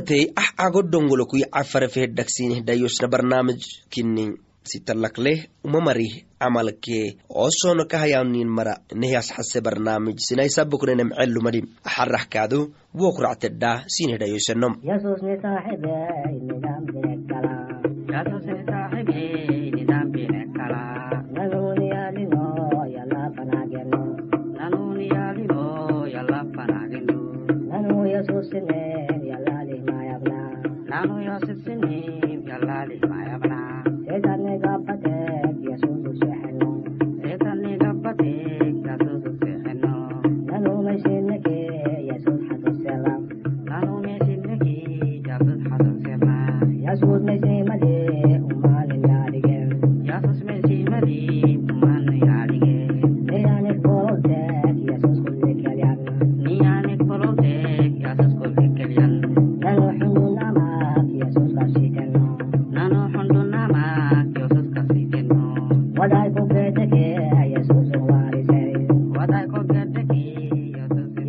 [0.00, 3.60] matey ah ago dongolokui cafarefehedhaksineh dayosna barnaamij
[3.92, 4.32] kini
[4.64, 12.72] sitalakleh umamarih camalkee osono kahayanin mara nehyasxase barnaamij sinai saboknenem celumadim aharah kaado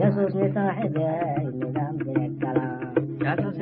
[0.02, 1.06] يسوس صاحبي
[1.42, 3.56] اللي أمر الكلام يسوس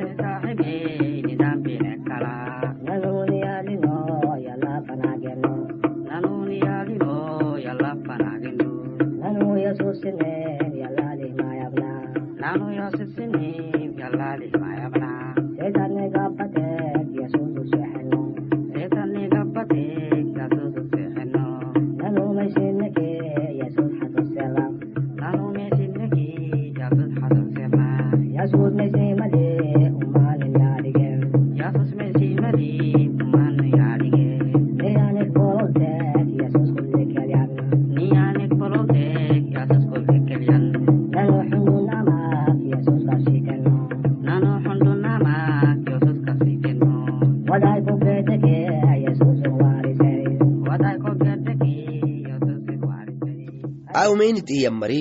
[54.02, 55.00] aumenit iyamari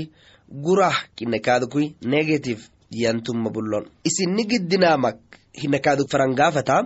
[0.65, 2.61] gurah kinakaadukui negative
[2.91, 5.19] yantumma bullon isinni giddinamak
[5.61, 6.77] hinakaadu farangafata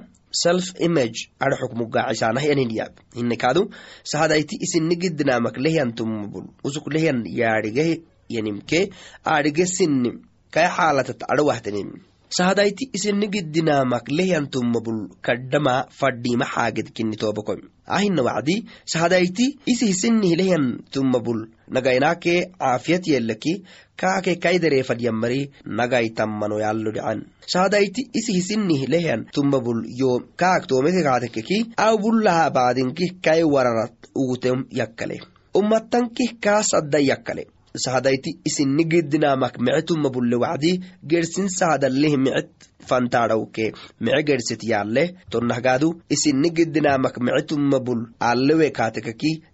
[0.44, 3.69] self image arxuk mugacisanah yaniniyab hinakaadu
[4.12, 8.90] sahadayti isinni giddinamak lehyantumma bul usuk lehyan yaadhige yanimke
[9.25, 10.16] aadhige sinnim.
[10.53, 11.90] Kay xaalatat adhawahtanim
[12.38, 17.62] sahadayti isinni giddinamak lehyantumma bul kaddama fadhima xaaged kinni toobakoi
[17.98, 18.56] ahina wacdi
[18.94, 21.40] sahadayti isi hisinnih lehyan tumma bul
[21.76, 23.54] nagaynake caafiyat yellaki
[24.02, 25.40] kaake kaidareefadyammari
[25.80, 27.20] nagaytammano yallo dhican
[27.54, 30.12] sahadayti isi hisinnih lehyan tumma bul yo
[30.44, 35.18] kaak toomete kaatekeki aw bullaha baadinkih kai wararat ugutem yakkale
[35.60, 37.44] ummattankih kaa saddan yakkale
[37.75, 42.50] sahadayti isinni giddinamak mice tumma bulle wacdi gersin sahadallih micet
[42.89, 48.01] fantaadhawke mice gersit yaale tonnahgaadu isinni giddinamak mice tumma bul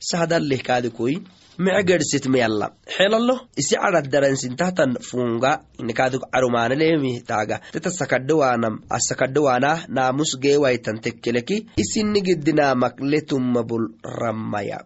[0.09, 1.15] sahadallih kaadikoi
[1.59, 10.99] mice gersit miyalla xelalo isi cadadaransintahtan funga inikaaduk carumaanelemi taaga teta sakadhawaanam asakadhawaanah naamus geewaitan
[11.03, 14.79] tekkeleki isinni giddinamak le tumma bul rammaya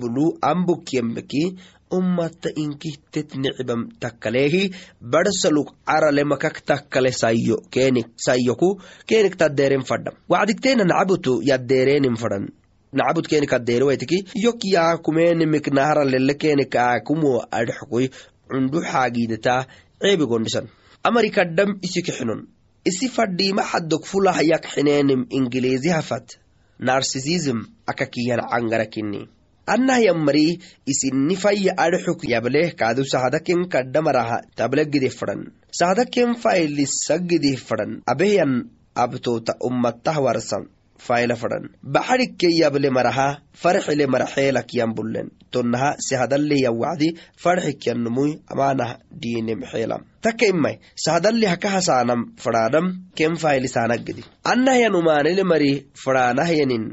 [0.00, 1.42] bulu ambukyembeki
[1.92, 12.16] ummata inkihtet nicibam takkaleehi barsaluk carale makak takkale sayyoku kenik taddeeren fadham wacdigteena nacabutu yaddeereenin
[12.16, 12.48] fadhan
[12.92, 18.10] nacabud kenik addeere waitiki yok yaakumeenimik naharalele kenik aakumo adhxukui
[18.48, 19.60] cundu xaagiidataa
[20.00, 20.66] ceebi gondhisan
[21.02, 21.70] amari kaddham
[22.84, 26.36] isi fadhiima xaddok fulah yak xineenim ingiliizi hafat.
[26.78, 36.36] Narsisism akakiyan cangarakini annah yammari isinni fayya adhxuk yableh kaadu sahadaken kaddamaraha tablegidih fadhan sahadaken
[36.36, 40.68] faylisagidih fadhan abehyan abtoota ummattah warsan
[41.06, 45.30] fayla fadhan baxadhikke yable maraha farxile maraxeelak yambullen.
[45.54, 47.08] Tonnaha sehadalleh yawacdi
[47.42, 52.86] farxikyanumuy amaanah diinem xeelam taka imai sahadalleh haka hasaanam fadhaadham
[53.18, 55.70] ken faylisaanagidi annah yanumaanele mari
[56.04, 56.84] fadhaanahyanin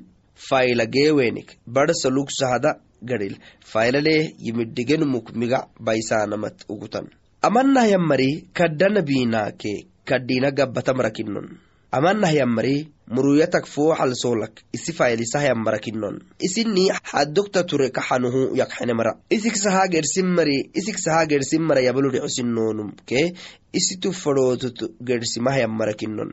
[0.49, 2.71] fayla geewenik barsaluk sahada
[3.09, 3.35] gadhil
[3.71, 7.09] faylalee yimidhigenmuk miga baysaanamat ugutan.
[7.41, 9.73] Amannah yammari kaddana biinaake
[10.05, 11.47] kaddina gabbatamrakinnon
[11.91, 19.87] amannah yammari muruyatak fooxal soolak isi faylisah yammarakinnon isinni xaddogta ture kaxanuhu yakxenemara isik sahaa
[19.91, 23.35] gersimari isik sahaa gersimara yabaludhicsinnoonum ke?
[23.79, 26.31] Isitu fadhootut gersimah yammarakinnon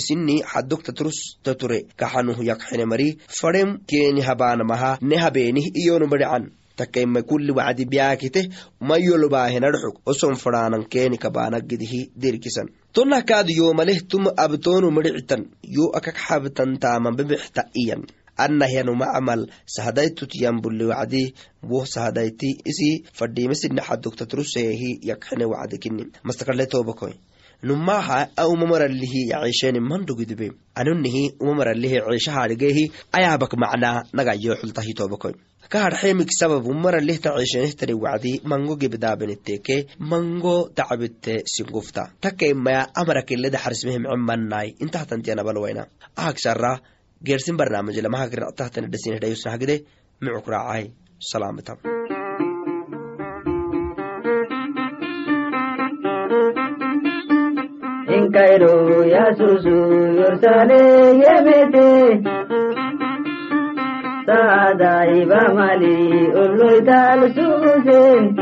[0.00, 3.08] isinni xaddogta turusta ture kaxanuhu yakxenemari
[3.40, 6.06] fadhem keeni habaanamaha ne habeenih iyonu
[6.78, 8.48] badhecan takaima kulli wacdi biyaakite
[8.80, 12.68] mayolbaahenadhxug oson fadhaanan keeni kabaanagidihi dirkisan.
[12.92, 13.22] Tonah
[13.56, 18.06] yoomaleh tum abtoonu midhicitan yo akak xabtan taaman bebexta iyan.
[18.38, 19.50] Anahyanuma camal
[20.88, 27.14] wacdi woh sahadayti isi fadhiimesidnaxadogtatruseehi yakxene wacdi kini mastakadle tobakoy
[27.62, 34.94] numaha a umamaralihi yaciisheni mandhugidube anunihi umamaralihi ciishahadhigehi ayaabak macnaa nagayo xultahi
[35.68, 42.10] tobakoy kahadxeemik sabab umaralihta ciishenehtari wacdi mango gebdaabeneteke mango tacabite singufta.
[42.20, 45.86] Takaimaya amarakileda xarismehemcemanai intahtantianabalwayna
[46.16, 46.78] ahagsara
[47.24, 49.84] geersin barnaamijlamahagiratahtandhasinhdhayusnahagide
[50.20, 50.90] micuk raacay
[58.16, 58.74] inkairo
[59.14, 59.76] yasusu
[60.18, 60.80] yorsale
[61.22, 61.88] yemete
[64.32, 68.36] daiba mali ulluital suusin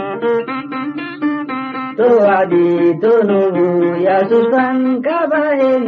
[1.96, 3.68] tuwadi tunubu
[4.06, 5.84] yasusan kabahin.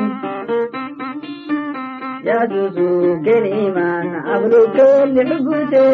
[2.29, 2.89] Yasusu
[3.25, 5.87] keliman ablukel hugute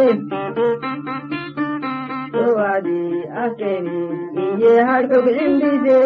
[2.32, 3.02] tuwadi
[3.44, 4.00] akeni
[4.44, 6.00] iye harkuk indite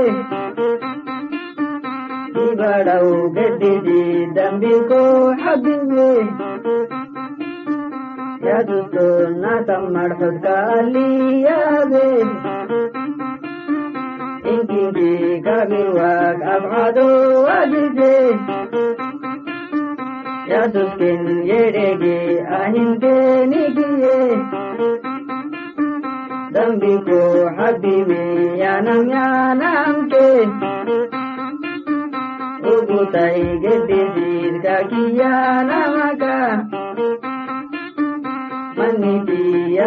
[2.46, 5.02] ibadau geddidi dambiko
[5.42, 6.10] habibi
[8.48, 9.04] ಯದುತ್ತು
[9.42, 12.06] ನಾ ತಮ್ಮಡ ಹೊತ್ತಾಲಿಯಾದೆ
[14.52, 15.12] ಇಂಗಿಂಗಿ
[15.46, 17.06] ಕವಿವಾಗ ಅಬಾದು
[17.54, 18.14] ಅದಿದೆ
[20.52, 22.18] ಯದುತ್ತಿನ್ ಎಡೆಗೆ
[22.58, 23.14] ಅಹಿಂದೆ
[23.50, 24.16] ನಿಗಿಯೇ
[26.54, 27.20] ದಂಬಿಕೋ
[27.58, 28.22] ಹಬ್ಬಿವೆ
[28.62, 30.24] ಯಾನಂ ಯಾನಂತೆ
[32.70, 35.97] ಉಗುತೈ ಗೆದ್ದಿದ್ದೀರ್ಗ ಕಿಯಾನಂ
[39.00, 39.78] mitii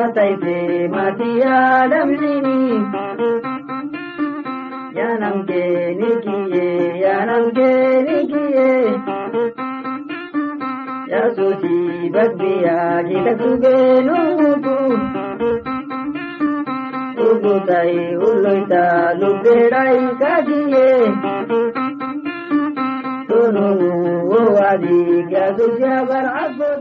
[0.41, 2.57] fi maatii yaadamnini.
[4.97, 8.93] Yaanam geeni kiyyee yaanam geeni kiyyee.
[11.11, 11.75] Yaasuuti
[12.13, 14.75] bagbiyaa kita gubee nuutu.
[17.31, 18.83] Ugutai uloita
[19.19, 21.11] lubeerai kajiyyee.
[23.27, 23.65] Tunu
[24.29, 24.97] woo waadi
[25.33, 26.80] yaasuuti abar abboota.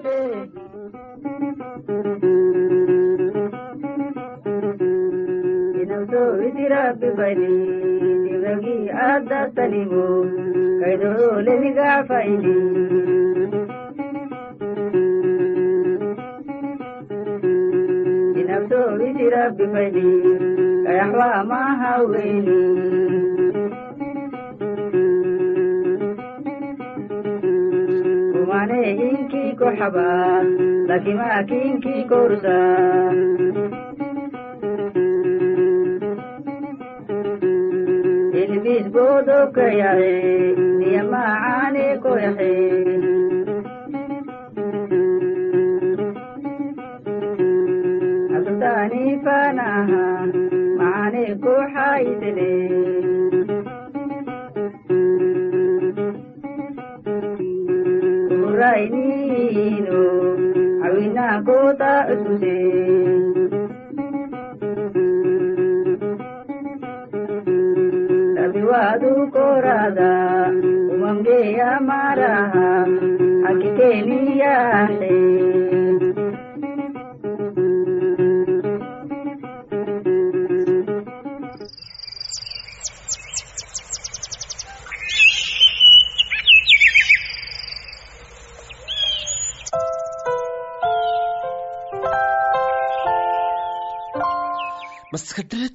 [6.37, 7.57] ذراب بني
[8.31, 10.27] زندگی عادت تلیبو
[10.81, 12.61] کدو لنگا فائلی
[18.35, 18.83] جنب تو
[19.19, 20.51] ذراب بني
[20.87, 22.61] کیحوا ما هاوینی
[28.33, 30.09] Kumane inki kohaba,
[30.89, 32.57] lakima kinki korsa.
[39.01, 40.13] godok yahe
[40.93, 42.53] ya maane ko yahe
[48.39, 50.05] asdani fanaha
[50.81, 51.55] maane ko
[60.87, 62.57] awina kota ususe
[68.75, 70.13] adu korada
[70.95, 72.35] umange amara
[73.51, 75.15] akiteni yahe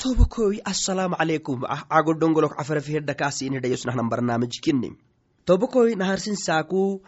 [0.06, 1.66] tobakoy assalaamu calaykum.
[1.66, 4.90] Ah cago dhongolok cafarafihedhakaasiinhidhayosnahnan barnaamijkini
[5.46, 7.02] tobakoy naharsin saaku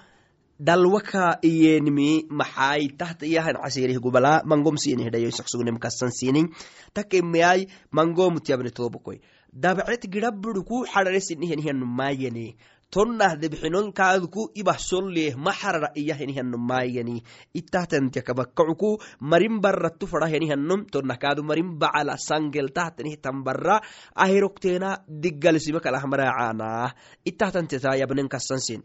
[0.59, 6.49] dalwaka iyenimi maxaay tahta iyahan casirih gubala mangomsiinihidhayoisaqsugnem kasan siinin.
[6.93, 9.21] Takemeyay mangomutyabne tobakoy
[9.53, 17.19] dabcet gidhabiduku xadharesinihenihyanumayani tonnah debxinolkaadku ibah solleh maxarara iyahenihanumayani
[17.51, 23.83] ittahtantiakabakacuku marin baratu fadahenihanom tonnah kaadu marin bacala sangel tahtanihtan bara
[24.15, 26.95] ahirokteena diggalsime kalahmaracaanah
[27.27, 28.79] ittahtantiata yabnen kasansin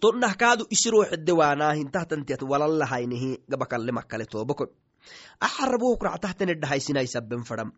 [0.00, 4.72] tonnah kaadu isiroo xedewaanah intahtantiat walalahaynihi gabakalle makkale tobako
[5.36, 7.76] axarabohukractahtanedhahaysinaisaben fadam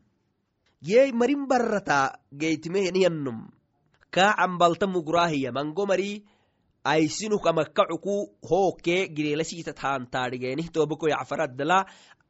[0.78, 3.59] yey marin barata geytimehenihanom
[4.10, 6.10] kaa cambalta mugrahiya mango mari
[6.92, 8.14] aysinuk amakkacuku
[8.50, 9.72] hooke gireelasiita
[11.14, 11.78] yacfaraddala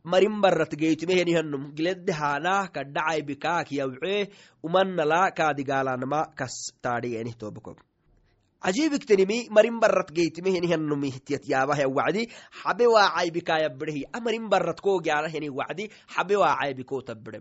[0.04, 4.16] marin barat geytumehenihanum gileddehaanah kadhacay bikaak yawce
[4.62, 7.76] umanala kaadigaalanama kas taadhigeenih tobako
[8.60, 12.28] ajibiktenimi marin barat geytimehenihanum ihtiyat yaabah wacdi.
[14.12, 15.90] Amarin barat wacdi.
[16.14, 17.40] Xabe waacaybikootabbede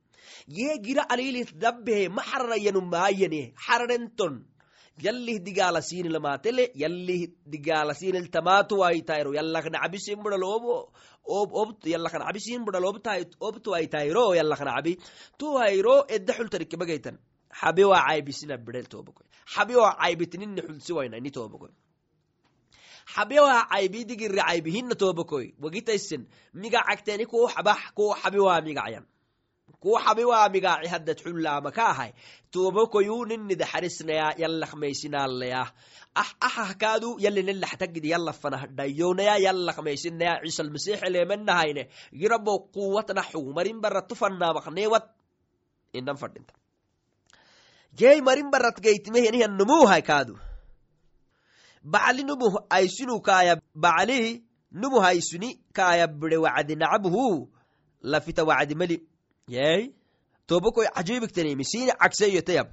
[0.57, 4.33] yee gira alilit dabbehe maxararayanu maayane xararenton
[5.05, 6.63] yallih digaalasiinilamatele
[10.23, 10.75] budhaloobo
[11.93, 14.93] yallaknacbisin budhalobtuwaitayro yallaknacbi
[15.39, 17.15] tuwayro edda xultarikebagaytan
[17.59, 21.71] xabe waa caybisina bidhel tobokoy xabe waa caybitinin xulsiwayna ini tobokoy
[23.15, 26.21] xabe waa caybi digirri caybihina tobokoy wagitaysen
[26.61, 29.05] migacagteni kuu xabax kuu xabe waa migacyan
[29.79, 32.11] kuu xabe waa migaci haddad xullaama ka ahay.
[32.51, 35.61] Tobokoyu ninida xarisnaya yallakmaysinaalaya
[36.21, 41.83] ah ahahkaadu yalinelaxtagidi yallafanah dhayownaya yallakmaysinaya ciisalmasiix eleemanahayne
[42.19, 45.05] girabo quwatnaxu marin barat tufanaamakneewat
[45.97, 46.53] inan fadhinta.
[47.99, 50.35] Jey marin barat geytimehenihan numuhay kaadu?
[51.83, 57.49] Bacli numu aysinu kaaya bacli numu haysuni kaaya bide wacdi nacabuhu
[58.11, 58.95] lafita wacdi mali
[59.51, 59.81] yey
[60.47, 62.67] tobokoy cajibiktanimi sini cagseyotayab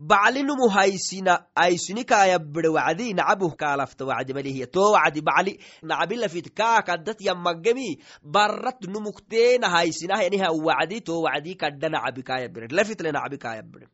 [0.00, 5.60] bacli numu haysina aysuni kaaya bide wacdi nacabuh kaalafta wacdi to wacdi bacli.
[5.82, 10.20] Nacabi lafit kaakadat yamagemi barat numukteena haysinah
[10.66, 13.86] wacdi to wacdi kadda nacabi lafitle nacabi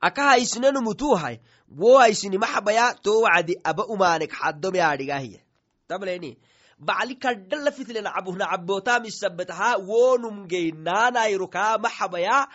[0.00, 5.40] aka haysinanumutuhay wo haysini maxabaya to wacdi aba umaanek xadome adhigahiya
[5.88, 6.38] tableni
[6.80, 7.14] bacli
[8.02, 12.48] nacabuh nacabotamisabataha wonum geynaanayro kaa maxabaya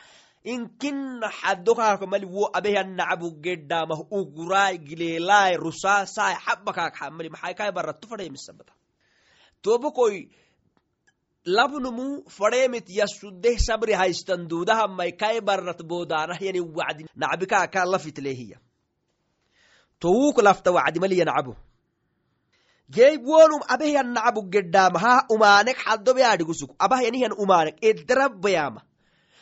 [0.44, 8.08] inkina xadokaaka mali wo abehan nacabu gedhamah ugurai gileelai rusaasai xabakaak xamali maxay kai barattu
[8.08, 8.74] fadheemisabata
[12.28, 18.58] fadheemit yasudeh sabri haystan duudahamai kai barat boodaanah yani wacdi nacbikaaka lafitlehiya
[20.00, 21.00] towuk lafta wacdi
[22.90, 27.76] jey wonum abehyan nacabu gedhaamaha umaanek xadobe adhigusuk abahyanihan umaanek.
[27.82, 28.82] Edrabayama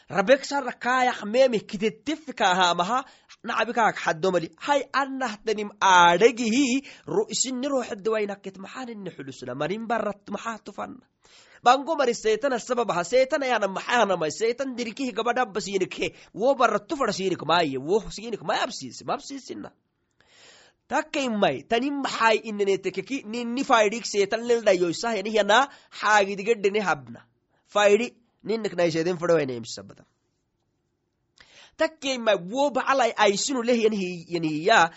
[0.09, 3.03] rabeksara kaayak memeh kitettifikahamaha
[3.43, 6.83] nacabikaak xadomali hay anahtanim aadhegihi
[7.33, 9.55] isini roxedawainakket maxanini xulusna?
[9.55, 11.03] Marin barat maxaa tufana
[11.63, 13.03] bango mari seetana sababaha.
[13.03, 18.59] Seetana yana maxahanamai seetan dirikihi gabadhaba siinikhe wo barattu fada siinik maaye wo siinik may
[18.65, 19.71] absiisi mabsiisina
[20.87, 27.21] takkaimai tani maxai inanetekeki nini faidhik seetan lildhayoisah yanihana xaagidigedhene habna.
[27.73, 28.07] Faidhi
[28.43, 30.03] ninik naisheden fadhawainaimisabada
[31.77, 33.77] takkaimai wo bacalai aisinu leh
[34.33, 34.91] yanihiya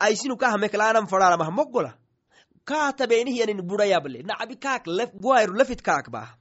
[0.00, 1.94] aisinu kahameklaanan fadharamah mogola
[2.64, 4.84] kaatabenih yanin budayable nacabi kaak
[5.22, 6.36] wairu lafit kaak bah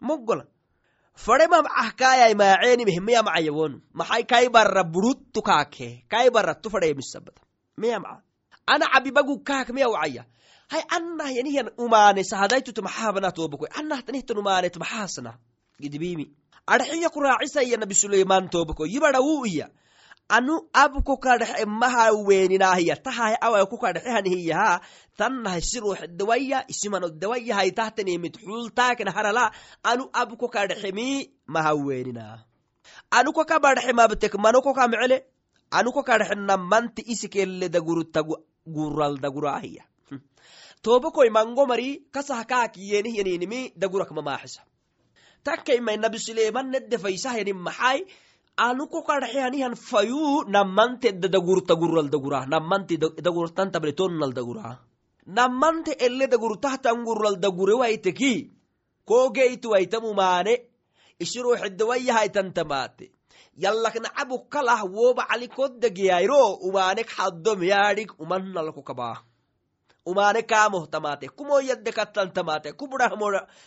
[0.00, 0.44] mogola
[1.24, 5.88] fadhemam ah kaayai maacenimeh meyamacayawonu maxai kai barra buruttu kaakhe.
[6.08, 7.42] Kai barrattu fadheemisabada
[7.82, 8.22] meyamca
[8.66, 10.24] ana cabibagu kaak meya wacaya.
[10.68, 15.32] Hay anah yanihiyan umaane sahadaytut maxaabana tobakoy anah tanihtan umaanet maxaasna
[15.80, 16.26] gidibimi
[16.66, 18.50] adxiya ku raacisaya nabi suleiman
[18.92, 19.46] yibada wu
[20.28, 24.80] anu abko kadhexe maha weeninaahiya tahay away ku kadhexehanihiyaha
[25.16, 29.52] tannahay siruux dawaya isimano dawaya haytahtanimit xultaaken harala.
[29.82, 31.72] Anu abko kadhexemi maha
[33.10, 35.24] anu koka badhexe mabtek mano mecele
[35.70, 38.22] anu koka dhexe namanti isikelle dagurta
[38.66, 39.84] gural daguraahiya
[40.82, 44.62] tobakoy mango mari kasah kaakiyenihiyaninimi dagurak mamaaxisa
[45.44, 48.06] takkaimai nabi suleiman neddefaisahyanin maxai
[48.58, 52.10] anu kokadhexehanihan fayu namante dagurta gural
[52.48, 54.78] namante dagurtantable tonnal dagura.
[55.26, 58.50] Namante ele dagurtahtan gural dagurewaiteki
[59.04, 60.54] kogeytuwaitamumaane
[61.20, 63.17] isiroxedewayahaitantamate
[63.58, 68.10] yallaknacabu kalah woba calikodagiyayro umaanek xadom yaadhig
[70.08, 70.42] umane
[72.76, 73.12] ku budah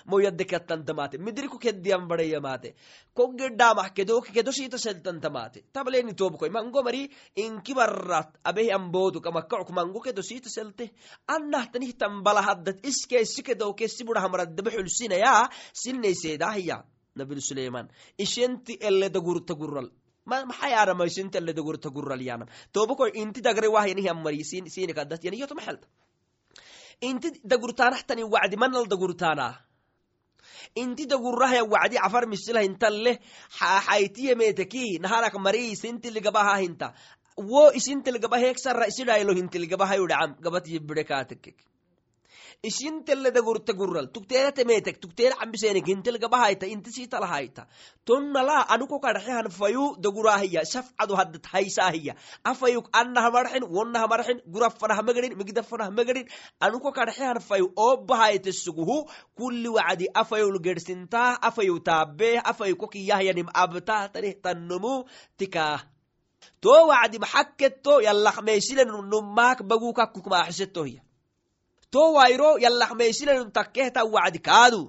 [0.06, 2.74] moyadde kattantamate midriku keddiyan badeyamate
[3.14, 10.00] koggedhamah kedoki kedo shita seltantamate tableni tobkoy mango mari inki barrat abehi ambodu kamakkauk mango
[10.02, 10.90] kedo shita selte.
[11.28, 16.82] Annahtanihtan balahaddat iskeesi kedo kesi budah maraddabe xulsinaya sinayseedahiya
[17.16, 17.88] nabil suleiman
[18.18, 19.90] ishenti ele dagurta gurral
[20.26, 25.88] maxay aramaysinta ele dagurta gurral yanam tobakoy inti dagre wahyanihiammari sini kadat yani yoto maxelta
[27.10, 29.54] inti dagurtaanahtani wacdi manal dagurtaanaa
[30.76, 33.20] inti dagurahaya wacdi cafar misilah intalle
[33.60, 36.94] xaitiyameteki naharak mari isintiligabah hinta
[37.52, 41.58] wo isintilgabaheeksara isidhailo hintilgabahayu dhacam gabat yibide kaatekek
[42.64, 47.66] ishintelle dagurta gural tugteera temetek tugteera cambisenik hintelgabahayta inti sitalahayta
[48.06, 52.14] tonnala anuko kadhaxehan fayu dagurahiya shafcadu haddat haysaahiya
[52.52, 56.30] afayuk annahamarxin wonnahamarxin gurafanahmagarin migdafanahmagarin
[56.62, 64.96] anuko kadhaxehan fayu oobahayte suguhu kulli wacdi afayul gersintaa afayu taabee afayu kokiyahyanim abtahtaneh tannomu
[65.38, 65.78] tikaa
[66.62, 71.02] to wacdi maxaketto yallaqmeysile nummaak bagukakukmaaxisetohiya
[71.92, 74.82] to wairo yallaqmeysilenun takkehta wacdi kaadu.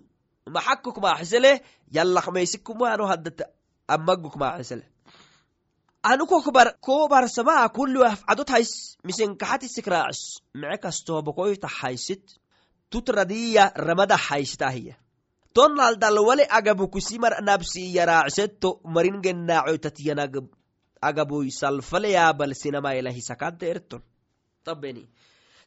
[0.54, 1.52] Maxakuk maaxisele
[1.96, 3.44] yallaqmeysikumuano haddata
[3.94, 4.84] amaguk maaxisele
[6.02, 12.24] anukokbar kobarsamaa kulli afcadot hays misenkaxatisik raacis mice kastoobokoy taxaysit
[12.90, 14.94] tutradiya ramada haysitahiya
[15.54, 18.24] tonnal dalwale agabukusimar nabsiya
[18.84, 20.18] marin gennaacoytatiyan
[21.08, 24.02] agabuy salfaleyaabal sinamailahisakadde erton.
[24.64, 25.08] Tabeni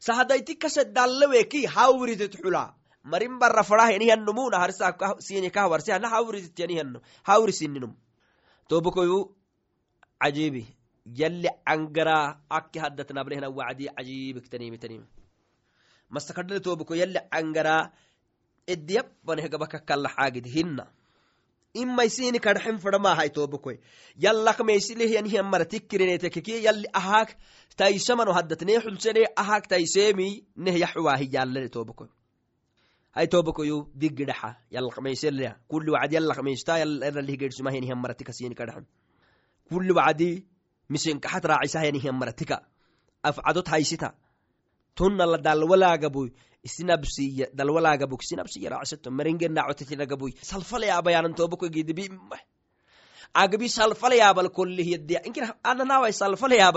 [0.06, 2.64] sahadayti kasedalleweki hawritet xula
[3.04, 3.88] marin bara farah
[5.94, 7.92] hana hawritet yanihanno hawrisininum
[8.68, 9.18] tobokoyu
[10.22, 10.64] cajibi
[11.20, 13.86] yalli angara akki haddat nabrehna wacdi
[14.50, 15.06] tanimi.
[16.10, 17.92] Masakadhale toboko yalli angara
[18.66, 20.86] ediyabbaneh gabaka kalla xaagid hinna
[21.82, 23.76] imaysini kadhaxin fadamahay tobokoy
[24.24, 27.30] yallak meysilehyanhiyan mara tikkirenetekeki yalli ahaak
[27.76, 30.28] taisamano haddatne xulsene ahaak taisemi
[30.64, 32.08] neh yaxuwaahi yallane tobokoy
[33.16, 36.72] hay tobokoyu digidhaxa yallaqmeyselea kulli wacdi yallaqmeysta
[37.08, 38.86] eralihgedsumahyanihan maratikasini kadhaxin
[39.68, 40.30] kulli wacdi
[40.92, 42.56] misenkaxat raacisahyanhiyan maratika
[43.28, 44.08] afcadot haysita
[44.94, 46.28] tonnala dalwalaagaboy
[46.68, 51.66] isinabsiya dalwalaagabuk sinabsiya raacisato maringenacotetinagaboy salfalayabayanan tobako
[53.34, 56.12] gidibi agabi salfalayabal kollihyaddeya inkir ananawai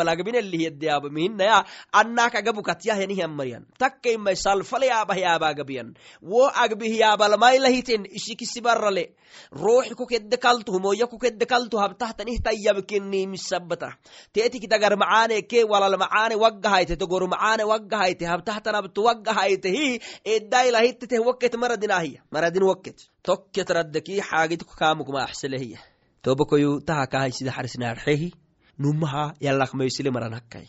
[0.09, 3.65] agabinellihyaddeyaaba mihinaya annak agabukatyahyanihiyan mariyan.
[3.77, 5.95] Takkaimai salfalayabahyaaba agabiyan.
[6.21, 9.13] Wo agbihiyabalmailahiten ishikisibarale
[9.51, 13.93] ruuxi kukedde kaltu humoya kukedde kaltu habtahtanihtayyabkinnimisabata
[14.33, 21.55] teetiki dagar macaane ke walal macaane waggahayte togor macaane waggahayte habtahtanabtu waggahayte hi eddailahiteteh wakket
[21.55, 25.88] maradinahiya maradin wakket tokket raddeki xaagitku kaamukmaaxselehiya
[26.21, 28.33] tobakoyu taha kahaysida xarisnaarxehi
[28.79, 30.67] numaha yallaqmeysile maranakkai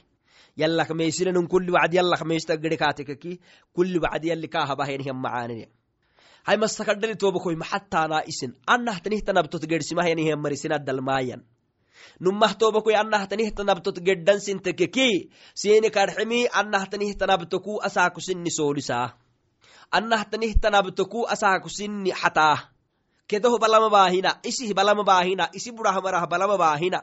[1.49, 3.41] kulli wacdi yallaqmeysta gedekaatekeki
[3.75, 5.67] kulli wacdi yalli kaahabahenihan macaanine
[6.47, 11.43] hay masakadhali tobakoy maxattaanaa isin annahtanihta nabtot gedsimahayanihan marisinadalmaayan
[12.21, 19.07] numah tobakoy annahtanihta nabtot geddansintekeki sini kadximi annahtanihta nabtoku asaakusinni soolisaa
[19.99, 22.57] annahtanihta nabtoku asaakusinni xataa
[23.31, 27.01] kedoh balama baahina isih balama baahina isi burahmarah balama baahina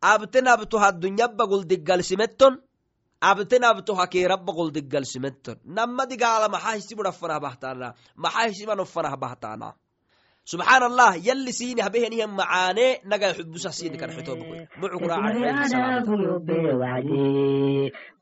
[0.00, 2.54] abte nabto haddunyabba guldiggalsimetton
[3.30, 9.68] abte nabto hakeerabba guldiggalsimetton namma digaala maxa hisi burafanah bahtaana maxa hisimanofanah bahtaana
[10.46, 14.70] subxaan allah yalli siini habehenihan macaane nagai xubusah siini karxitoobkoy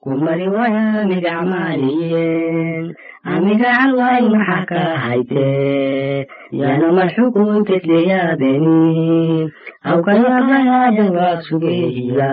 [0.04, 2.92] kumari waya migacmaaliyen
[3.24, 3.96] amigacal
[4.36, 5.48] maxa ka hayte.
[6.52, 9.48] Yanamar xukuntetleyaabeni
[9.90, 12.32] awkayabayajangaag sugehiya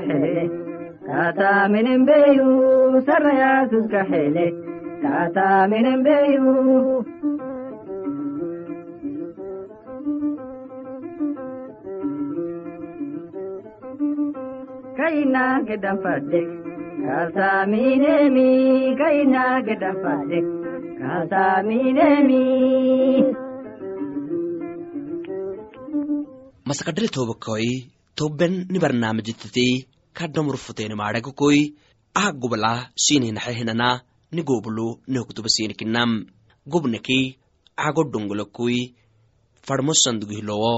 [0.00, 0.50] hele
[1.06, 2.50] kata minen beyu
[3.06, 4.46] saraya suska hele
[5.02, 6.95] kata minen beyu kaina gedan fadde
[26.68, 27.70] masakadhiri toobakoi
[28.18, 29.66] tobben ni barnaamijitati
[30.18, 31.60] kadhamur futeeni maadhagakoi
[32.20, 32.72] ah gobla
[33.04, 33.88] sininaxehinana
[34.34, 36.10] ni goblu nehoktuba sinikinam
[36.72, 37.20] gobneki
[37.86, 38.94] ago dongolakoi
[39.66, 40.74] farmo sandugihilowo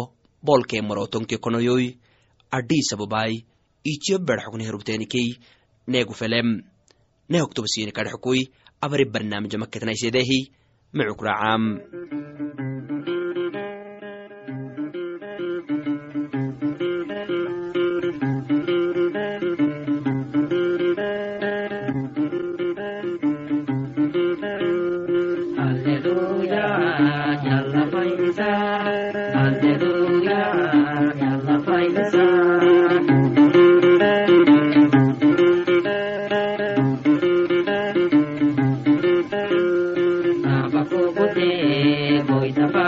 [0.46, 1.87] bolkee marotonke konoyoi
[2.57, 2.90] adhiis
[3.84, 5.38] ichiyo bedxokni herubteenikei
[5.86, 6.62] neegu felem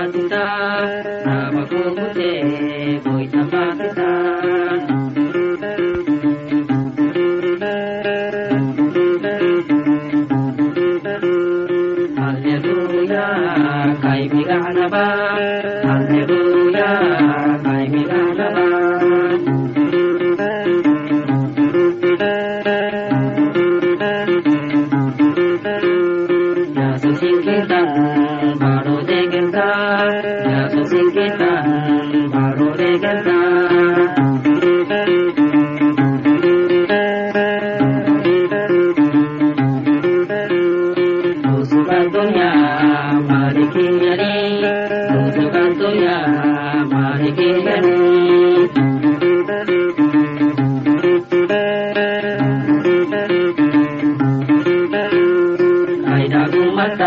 [0.09, 0.47] kita,
[1.29, 2.33] nama ku kute,
[3.05, 4.30] boy.
[56.81, 57.03] ಮತ